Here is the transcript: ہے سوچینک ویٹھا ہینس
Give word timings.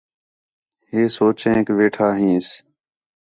ہے 0.89 1.01
سوچینک 1.15 1.67
ویٹھا 1.77 2.07
ہینس 2.17 2.47